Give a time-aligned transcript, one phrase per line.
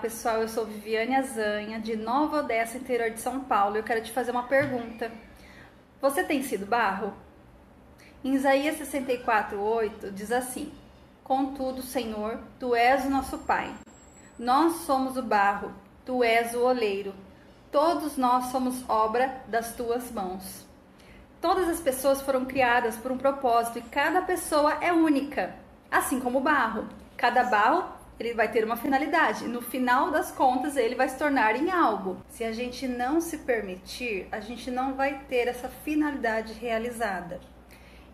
[0.00, 3.76] pessoal, eu sou Viviane Azanha, de Nova Odessa, interior de São Paulo.
[3.76, 5.10] Eu quero te fazer uma pergunta.
[6.00, 7.12] Você tem sido barro?
[8.24, 10.72] Em Isaías 64:8 diz assim:
[11.22, 13.74] Contudo, Senhor, tu és o nosso Pai.
[14.38, 15.72] Nós somos o barro,
[16.06, 17.14] tu és o oleiro.
[17.70, 20.66] Todos nós somos obra das tuas mãos.
[21.40, 25.54] Todas as pessoas foram criadas por um propósito e cada pessoa é única,
[25.90, 26.88] assim como o barro.
[27.16, 27.84] Cada barro
[28.18, 29.46] ele vai ter uma finalidade.
[29.46, 32.16] No final das contas, ele vai se tornar em algo.
[32.28, 37.40] Se a gente não se permitir, a gente não vai ter essa finalidade realizada.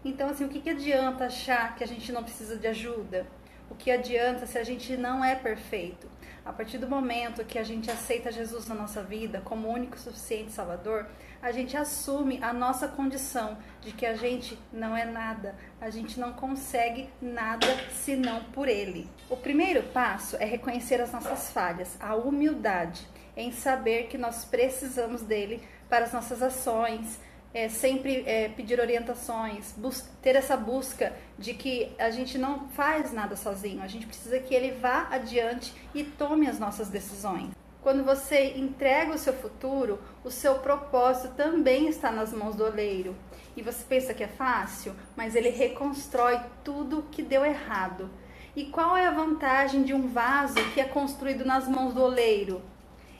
[0.04, 3.26] Então, assim, o que, que adianta achar que a gente não precisa de ajuda?
[3.70, 6.08] O que adianta se a gente não é perfeito?
[6.44, 10.50] A partir do momento que a gente aceita Jesus na nossa vida como único suficiente
[10.50, 11.06] Salvador,
[11.40, 16.18] a gente assume a nossa condição de que a gente não é nada, a gente
[16.18, 19.08] não consegue nada senão por Ele.
[19.30, 25.22] O primeiro passo é reconhecer as nossas falhas, a humildade em saber que nós precisamos
[25.22, 27.20] dele para as nossas ações,
[27.54, 29.74] é, sempre é, pedir orientações,
[30.22, 34.54] ter essa busca de que a gente não faz nada sozinho, a gente precisa que
[34.54, 37.50] ele vá adiante e tome as nossas decisões.
[37.82, 43.16] Quando você entrega o seu futuro, o seu propósito também está nas mãos do oleiro.
[43.56, 48.08] E você pensa que é fácil, mas ele reconstrói tudo que deu errado.
[48.54, 52.62] E qual é a vantagem de um vaso que é construído nas mãos do oleiro?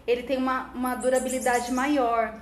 [0.07, 2.33] Ele tem uma, uma durabilidade maior,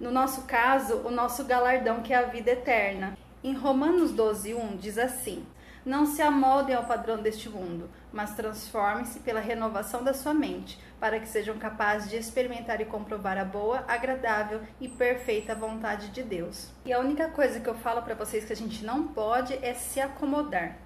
[0.00, 3.18] no nosso caso, o nosso galardão que é a vida eterna.
[3.42, 5.44] Em Romanos 12:1 diz assim:
[5.84, 11.18] Não se amoldem ao padrão deste mundo, mas transformem-se pela renovação da sua mente, para
[11.18, 16.70] que sejam capazes de experimentar e comprovar a boa, agradável e perfeita vontade de Deus.
[16.84, 19.74] E a única coisa que eu falo para vocês que a gente não pode é
[19.74, 20.76] se acomodar.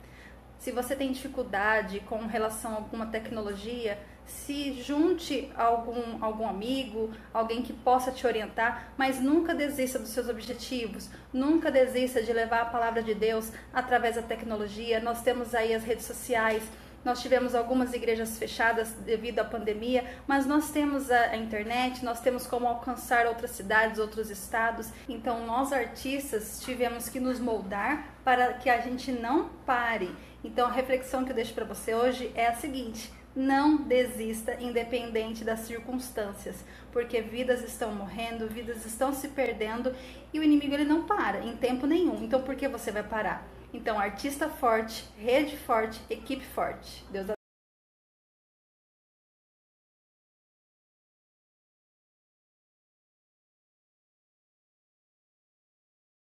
[0.59, 7.11] Se você tem dificuldade com relação a alguma tecnologia, se junte a algum, algum amigo,
[7.33, 12.63] alguém que possa te orientar, mas nunca desista dos seus objetivos, nunca desista de levar
[12.63, 15.01] a palavra de Deus através da tecnologia.
[15.01, 16.63] Nós temos aí as redes sociais,
[17.05, 22.47] nós tivemos algumas igrejas fechadas devido à pandemia, mas nós temos a, internet, nós temos
[22.47, 24.89] como alcançar outras cidades, outros estados.
[25.09, 30.15] Então, nós artistas tivemos que nos moldar para que a gente não pare.
[30.45, 35.45] Então, a reflexão que eu deixo para você hoje é a seguinte: não desista independente
[35.45, 39.95] das circunstâncias, porque vidas estão morrendo, vidas estão se perdendo
[40.33, 42.23] e o inimigo ele não para em tempo nenhum.
[42.23, 43.47] Então, por que você vai parar?
[43.73, 47.05] Então, artista forte, rede forte, equipe forte.
[47.11, 47.31] Deus